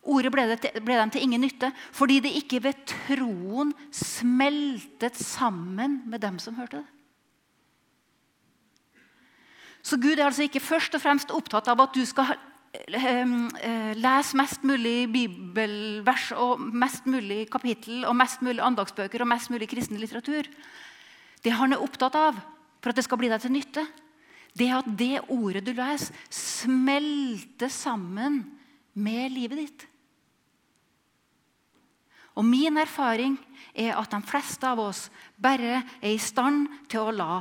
Ordet 0.00 0.32
ble, 0.32 0.46
det, 0.56 0.72
ble 0.80 0.96
dem 0.96 1.10
til 1.12 1.26
ingen 1.26 1.42
nytte 1.44 1.68
fordi 1.92 2.22
det 2.24 2.32
ikke 2.38 2.62
ved 2.64 2.86
troen 2.88 3.74
smeltet 3.92 5.18
sammen 5.20 6.00
med 6.08 6.22
dem 6.24 6.40
som 6.42 6.56
hørte 6.58 6.80
det. 6.80 6.99
Så 9.82 9.96
Gud 10.00 10.18
er 10.18 10.26
altså 10.26 10.44
ikke 10.44 10.62
først 10.62 10.94
og 10.96 11.02
fremst 11.02 11.32
opptatt 11.32 11.68
av 11.72 11.80
at 11.80 11.96
du 11.96 12.02
skal 12.08 12.34
ehm, 12.92 13.48
eh, 13.64 13.92
lese 13.96 14.36
mest 14.36 14.64
mulig 14.66 15.08
bibelvers 15.12 16.30
og 16.36 16.60
mest 16.60 17.08
mulig 17.08 17.46
kapittel 17.52 18.04
og 18.04 18.16
mest 18.18 18.44
mulig 18.44 18.60
andagsbøker 18.64 19.24
og 19.24 19.30
mest 19.32 19.50
mulig 19.52 19.70
kristen 19.70 20.00
litteratur. 20.00 20.48
Det 21.40 21.56
han 21.56 21.72
er 21.72 21.82
opptatt 21.82 22.18
av 22.20 22.40
for 22.80 22.92
at 22.92 23.00
det 23.00 23.06
skal 23.06 23.20
bli 23.20 23.32
deg 23.32 23.42
til 23.42 23.54
nytte, 23.56 23.84
det 24.56 24.66
er 24.66 24.80
at 24.80 24.88
det 24.98 25.20
ordet 25.30 25.62
du 25.64 25.72
leser, 25.76 26.16
smelter 26.32 27.70
sammen 27.70 28.42
med 28.98 29.32
livet 29.32 29.60
ditt. 29.60 29.86
Og 32.38 32.46
Min 32.46 32.78
erfaring 32.80 33.36
er 33.74 33.98
at 33.98 34.10
de 34.12 34.20
fleste 34.26 34.66
av 34.66 34.80
oss 34.80 35.08
bare 35.36 35.82
er 36.00 36.12
i 36.12 36.18
stand 36.20 36.68
til 36.90 37.04
å 37.04 37.14
la 37.14 37.34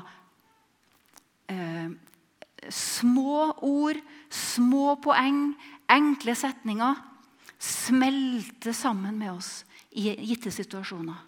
eh, 1.50 1.90
små 2.70 3.54
ord, 3.66 4.00
små 4.30 4.96
poeng, 5.02 5.54
enkle 5.90 6.36
setninger 6.36 7.06
smelter 7.60 8.74
sammen 8.74 9.18
med 9.20 9.34
oss 9.34 9.66
i 9.92 10.14
gitte 10.30 10.52
situasjoner. 10.52 11.26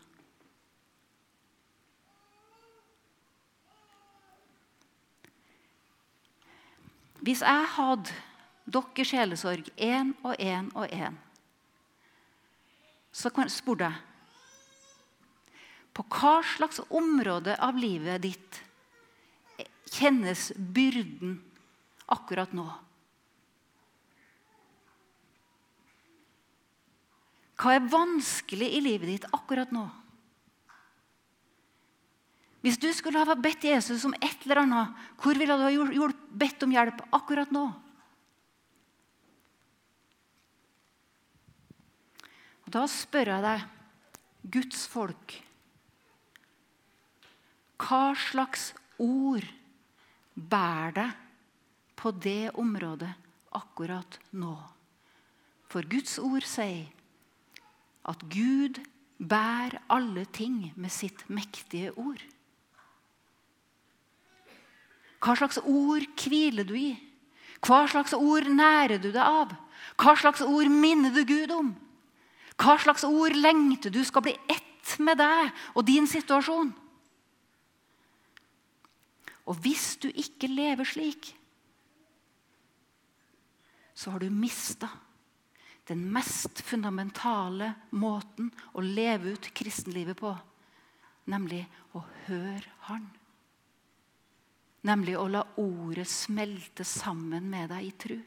Hvis 7.22 7.44
jeg 7.46 7.65
hadde 7.76 8.15
dere 8.72 9.06
sjelesorg 9.06 9.67
én 9.78 10.15
og 10.24 10.39
én 10.41 10.72
og 10.74 10.88
én, 10.89 11.20
så 13.12 13.30
spurte 13.52 13.91
jeg 13.91 14.08
På 15.91 16.06
hva 16.08 16.39
slags 16.48 16.80
område 16.89 17.58
av 17.60 17.76
livet 17.76 18.22
ditt 18.24 18.62
kjennes 19.91 20.49
byrden 20.56 21.39
akkurat 22.12 22.54
nå? 22.56 22.67
Hva 27.62 27.75
er 27.77 27.91
vanskelig 27.91 28.71
i 28.73 28.82
livet 28.82 29.12
ditt 29.12 29.27
akkurat 29.36 29.69
nå? 29.75 29.86
Hvis 32.62 32.77
du 32.77 32.89
skulle 32.93 33.21
ha 33.21 33.36
bedt 33.38 33.65
Jesus 33.65 34.04
om 34.06 34.13
et 34.21 34.45
eller 34.45 34.63
annet, 34.63 34.97
hvor 35.21 35.38
ville 35.38 35.58
du 35.58 35.63
ha 35.65 36.10
bedt 36.30 36.62
om 36.65 36.73
hjelp 36.73 37.01
akkurat 37.13 37.54
nå? 37.54 37.65
Da 42.71 42.86
spør 42.88 43.34
jeg 43.34 43.43
deg, 43.43 43.63
Guds 44.54 44.86
folk 44.89 45.34
Hva 47.82 48.13
slags 48.17 48.71
ord 49.01 49.45
bærer 50.36 50.96
deg 50.96 51.17
på 52.00 52.12
det 52.12 52.54
området 52.58 53.12
akkurat 53.58 54.20
nå? 54.32 54.56
For 55.72 55.88
Guds 55.88 56.17
ord 56.20 56.46
sier 56.48 56.89
at 58.10 58.24
Gud 58.34 58.82
bærer 59.22 59.78
alle 59.91 60.26
ting 60.34 60.72
med 60.76 60.91
sitt 60.91 61.24
mektige 61.30 61.94
ord. 61.94 62.22
Hva 65.22 65.36
slags 65.38 65.60
ord 65.62 66.08
hviler 66.17 66.65
du 66.65 66.74
i? 66.76 66.91
Hva 67.62 67.84
slags 67.91 68.15
ord 68.17 68.48
nærer 68.50 68.98
du 68.98 69.12
deg 69.12 69.22
av? 69.22 69.54
Hva 70.02 70.15
slags 70.17 70.41
ord 70.41 70.70
minner 70.74 71.13
du 71.13 71.22
Gud 71.30 71.54
om? 71.54 71.76
Hva 72.58 72.78
slags 72.82 73.06
ord 73.06 73.38
lengter 73.38 73.94
du 73.94 74.02
skal 74.06 74.26
bli 74.26 74.34
ett 74.50 74.96
med 74.98 75.22
deg 75.22 75.52
og 75.78 75.86
din 75.86 76.10
situasjon? 76.10 76.74
Og 79.52 79.58
hvis 79.60 79.98
du 80.00 80.08
ikke 80.08 80.48
lever 80.48 80.88
slik, 80.88 81.34
så 83.94 84.14
har 84.14 84.24
du 84.24 84.32
mista 84.32 84.88
den 85.90 86.06
mest 86.14 86.62
fundamentale 86.64 87.74
måten 87.92 88.48
å 88.72 88.84
leve 88.86 89.34
ut 89.36 89.50
kristenlivet 89.58 90.16
på, 90.22 90.32
nemlig 91.28 91.66
å 91.98 92.04
høre 92.30 92.78
Han. 92.88 93.10
Nemlig 94.88 95.18
å 95.20 95.28
la 95.30 95.44
ordet 95.62 96.08
smelte 96.10 96.88
sammen 96.88 97.52
med 97.52 97.70
deg 97.74 97.86
i 97.86 97.92
tru. 98.06 98.18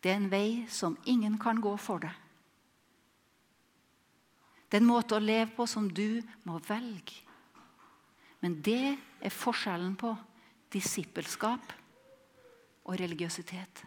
Det 0.00 0.14
er 0.14 0.16
en 0.16 0.30
vei 0.32 0.64
som 0.72 0.96
ingen 1.04 1.36
kan 1.42 1.60
gå 1.60 1.74
for 1.76 2.06
deg. 2.06 2.19
Det 4.70 4.78
er 4.78 4.84
en 4.84 4.92
måte 4.92 5.16
å 5.18 5.22
leve 5.22 5.50
på 5.56 5.66
som 5.66 5.88
du 5.90 6.22
må 6.46 6.60
velge. 6.68 7.24
Men 8.40 8.60
det 8.62 8.94
er 9.20 9.34
forskjellen 9.34 9.96
på 9.98 10.14
disippelskap 10.70 11.72
og 12.86 12.94
religiøsitet. 13.00 13.82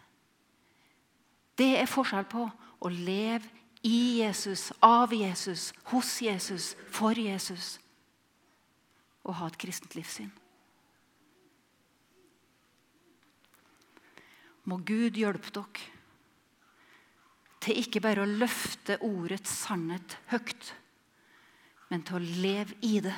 Det 1.56 1.72
er 1.80 1.88
forskjell 1.88 2.28
på 2.28 2.44
å 2.84 2.92
leve 2.92 3.48
i 3.84 4.20
Jesus, 4.20 4.68
av 4.84 5.12
Jesus, 5.16 5.72
hos 5.88 6.18
Jesus, 6.22 6.74
for 6.92 7.16
Jesus 7.16 7.78
og 9.24 9.38
ha 9.40 9.48
et 9.48 9.58
kristent 9.60 9.96
livssyn. 9.96 10.30
Må 14.68 14.80
Gud 14.84 15.16
hjelpe 15.20 15.52
dere 15.52 15.93
til 17.64 17.80
ikke 17.80 18.02
bare 18.04 18.24
å 18.24 18.28
løfte 18.28 18.98
ordets 19.06 19.52
sannhet 19.64 20.18
høyt, 20.28 20.72
men 21.88 22.02
til 22.04 22.18
å 22.18 22.40
leve 22.44 22.76
i 22.84 22.98
det, 23.04 23.14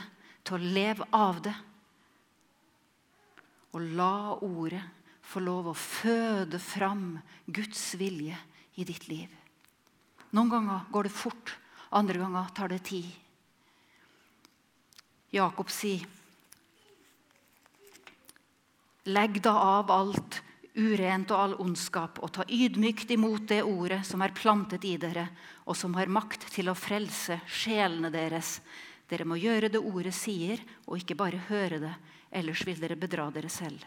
til 0.46 0.58
å 0.58 0.74
leve 0.76 1.06
av 1.16 1.40
det. 1.42 1.54
Og 3.74 3.82
la 3.98 4.36
ordet 4.46 4.84
få 5.26 5.42
lov 5.42 5.72
å 5.72 5.76
føde 5.76 6.60
fram 6.62 7.16
Guds 7.50 7.82
vilje 7.98 8.38
i 8.78 8.86
ditt 8.86 9.08
liv. 9.10 9.32
Noen 10.36 10.52
ganger 10.52 10.86
går 10.94 11.08
det 11.08 11.16
fort, 11.16 11.56
andre 11.90 12.20
ganger 12.22 12.52
tar 12.54 12.70
det 12.70 12.82
tid. 12.86 13.08
Jakob 15.34 15.70
sier, 15.74 16.06
'Legg 19.06 19.38
da 19.42 19.52
av 19.54 19.90
alt 19.90 20.40
urent 20.76 21.30
og 21.32 21.40
all 21.40 21.54
ondskap, 21.64 22.20
og 22.22 22.32
ta 22.36 22.44
ydmykt 22.48 23.10
imot 23.16 23.48
det 23.48 23.62
ordet 23.64 24.02
som 24.06 24.22
er 24.22 24.34
plantet 24.36 24.84
i 24.84 24.96
dere, 25.00 25.28
og 25.64 25.76
som 25.76 25.96
har 25.96 26.12
makt 26.12 26.48
til 26.52 26.70
å 26.70 26.76
frelse 26.78 27.40
sjelene 27.46 28.12
deres.' 28.12 28.60
Dere 29.06 29.22
må 29.22 29.36
gjøre 29.38 29.70
det 29.70 29.78
ordet 29.78 30.14
sier, 30.18 30.58
og 30.86 30.98
ikke 30.98 31.14
bare 31.14 31.38
høre 31.46 31.78
det, 31.78 31.92
ellers 32.34 32.64
vil 32.66 32.80
dere 32.80 32.98
bedra 32.98 33.28
dere 33.30 33.48
selv. 33.48 33.84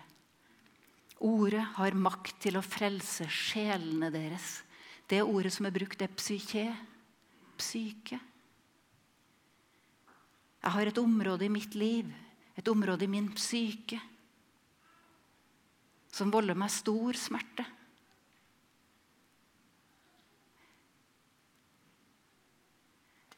Ordet 1.19 1.65
har 1.75 1.97
makt 1.99 2.37
til 2.45 2.55
å 2.55 2.63
frelse 2.63 3.27
sjelene 3.27 4.07
deres. 4.13 4.61
Det 5.09 5.19
ordet 5.19 5.51
som 5.51 5.67
er 5.67 5.75
brukt, 5.75 5.99
er 6.01 6.15
psyke. 6.15 6.69
Psyke. 7.59 8.19
Jeg 10.59 10.71
har 10.71 10.87
et 10.87 11.01
område 11.01 11.47
i 11.47 11.51
mitt 11.51 11.75
liv, 11.75 12.07
et 12.55 12.67
område 12.71 13.03
i 13.03 13.11
min 13.11 13.27
psyke, 13.35 13.99
som 16.19 16.31
volder 16.33 16.57
meg 16.57 16.71
stor 16.73 17.17
smerte. 17.17 17.65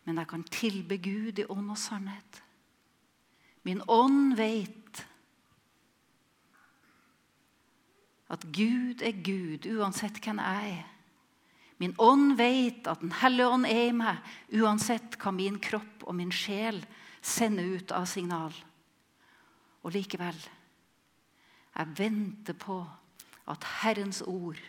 Men 0.07 0.17
jeg 0.17 0.29
kan 0.31 0.45
tilbe 0.49 0.97
Gud 0.97 1.39
i 1.39 1.45
ånd 1.45 1.69
og 1.69 1.77
sannhet. 1.77 2.41
Min 3.67 3.83
ånd 3.85 4.33
vet 4.39 5.03
at 8.31 8.47
Gud 8.55 9.03
er 9.05 9.19
Gud 9.21 9.67
uansett 9.69 10.17
hvem 10.23 10.39
jeg 10.41 10.71
er. 10.79 10.87
Min 11.81 11.93
ånd 11.97 12.35
vet 12.37 12.87
at 12.87 13.01
Den 13.01 13.13
hellige 13.21 13.49
ånd 13.49 13.65
er 13.65 13.87
i 13.89 13.93
meg, 13.97 14.17
uansett 14.53 15.17
hva 15.21 15.33
min 15.33 15.57
kropp 15.61 16.05
og 16.05 16.15
min 16.17 16.33
sjel 16.33 16.79
sender 17.21 17.77
ut 17.77 17.93
av 17.93 18.05
signal. 18.09 18.53
Og 19.81 19.93
likevel 19.95 20.37
jeg 21.75 21.97
venter 21.97 22.53
på 22.53 22.81
at 23.49 23.65
Herrens 23.81 24.21
ord 24.27 24.59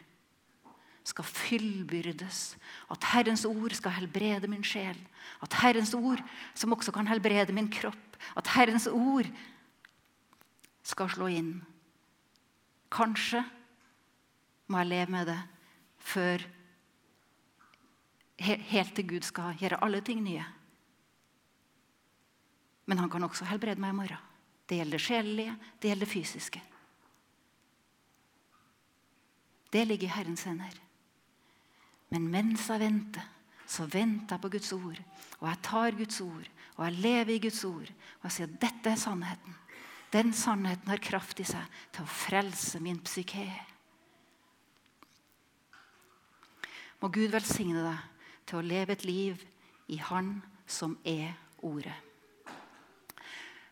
skal 1.05 1.27
fyllbyrdes. 1.27 2.57
At 2.91 3.05
Herrens 3.13 3.45
ord 3.45 3.75
skal 3.75 3.97
helbrede 3.97 4.49
min 4.51 4.65
sjel. 4.65 4.99
At 5.43 5.55
Herrens 5.63 5.95
ord, 5.95 6.23
som 6.55 6.73
også 6.73 6.93
kan 6.95 7.11
helbrede 7.11 7.53
min 7.53 7.71
kropp, 7.71 8.17
at 8.37 8.47
Herrens 8.55 8.87
ord 8.87 9.27
skal 10.83 11.11
slå 11.11 11.27
inn. 11.27 11.53
Kanskje 12.93 13.43
må 14.71 14.83
jeg 14.83 14.93
leve 14.93 15.11
med 15.11 15.27
det 15.27 15.39
før 16.03 16.43
helt 18.43 18.95
til 18.97 19.07
Gud 19.07 19.27
skal 19.27 19.57
gjøre 19.61 19.79
alle 19.85 20.01
ting 20.03 20.23
nye. 20.23 20.45
Men 22.87 22.99
han 22.99 23.11
kan 23.11 23.25
også 23.25 23.47
helbrede 23.47 23.81
meg 23.81 23.95
i 23.95 23.99
morgen. 24.01 24.29
Det 24.67 24.79
gjelder 24.79 24.99
det 24.99 25.07
sjelelige, 25.07 25.57
det 25.83 25.91
gjelder 25.91 26.07
det 26.07 26.13
fysiske. 26.13 26.63
Det 29.73 29.87
ligger 29.89 30.09
i 30.09 30.13
Herrens 30.13 30.45
hender. 30.45 30.75
Men 32.13 32.29
mens 32.29 32.69
jeg 32.69 32.83
venter, 32.83 33.25
så 33.67 33.87
venter 33.89 34.37
jeg 34.37 34.43
på 34.43 34.53
Guds 34.53 34.73
ord. 34.77 35.01
Og 35.41 35.49
jeg 35.49 35.61
tar 35.65 35.97
Guds 35.97 36.21
ord, 36.21 36.49
og 36.77 36.85
jeg 36.85 37.01
lever 37.07 37.35
i 37.35 37.43
Guds 37.47 37.65
ord. 37.65 37.89
Og 38.21 38.29
jeg 38.29 38.37
sier 38.37 38.51
at 38.51 38.61
dette 38.67 38.93
er 38.93 39.01
sannheten. 39.01 39.59
Den 40.13 40.33
sannheten 40.37 40.93
har 40.93 41.01
kraft 41.01 41.41
i 41.41 41.47
seg 41.49 41.81
til 41.93 42.05
å 42.05 42.13
frelse 42.13 42.81
min 42.85 43.01
psyke. 43.01 43.47
Må 47.01 47.09
Gud 47.09 47.33
velsigne 47.33 47.81
deg 47.83 48.43
til 48.47 48.61
å 48.61 48.67
leve 48.67 48.93
et 48.93 49.07
liv 49.09 49.41
i 49.91 49.97
Han 50.11 50.37
som 50.69 50.99
er 51.05 51.33
Ordet. 51.63 51.95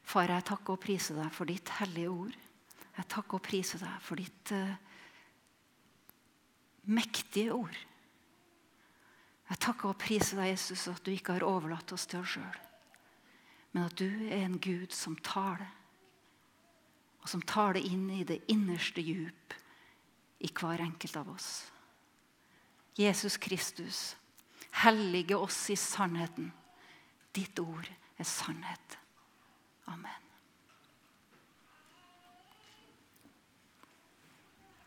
Far, 0.06 0.30
jeg 0.30 0.46
takker 0.46 0.76
og 0.76 0.82
priser 0.82 1.16
deg 1.18 1.32
for 1.34 1.50
ditt 1.50 1.72
hellige 1.80 2.10
ord. 2.10 2.36
Jeg 2.96 3.08
takker 3.10 3.38
og 3.38 3.42
priser 3.42 3.82
deg 3.82 4.04
for 4.06 4.18
ditt 4.18 4.52
uh, 4.54 4.76
mektige 6.90 7.54
ord. 7.54 7.78
Jeg 9.50 9.62
takker 9.62 9.90
og 9.90 9.98
priser 9.98 10.38
deg, 10.38 10.52
Jesus, 10.52 10.86
at 10.90 11.02
du 11.04 11.10
ikke 11.12 11.38
har 11.38 11.46
overlatt 11.46 11.92
oss 11.94 12.06
til 12.10 12.22
oss 12.22 12.36
sjøl, 12.36 12.60
men 13.72 13.86
at 13.86 13.96
du 13.98 14.06
er 14.30 14.44
en 14.44 14.58
Gud 14.62 14.94
som 14.94 15.16
taler, 15.26 15.70
og 17.20 17.28
som 17.28 17.42
taler 17.42 17.82
inn 17.84 18.06
i 18.14 18.22
det 18.24 18.40
innerste 18.50 19.02
djup 19.04 19.54
i 20.40 20.48
hver 20.54 20.80
enkelt 20.86 21.18
av 21.20 21.34
oss. 21.34 21.50
Jesus 22.96 23.36
Kristus, 23.36 24.16
Hellige 24.70 25.36
oss 25.36 25.70
i 25.70 25.76
sannheten. 25.76 26.52
Ditt 27.34 27.58
ord 27.58 27.88
er 28.18 28.24
sannhet. 28.24 28.98
Amen. 29.90 30.19